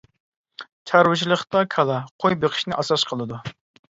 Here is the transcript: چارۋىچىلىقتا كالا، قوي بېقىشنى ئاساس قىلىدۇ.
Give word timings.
چارۋىچىلىقتا 0.91 1.61
كالا، 1.75 1.99
قوي 2.25 2.39
بېقىشنى 2.45 2.75
ئاساس 2.79 3.07
قىلىدۇ. 3.13 3.41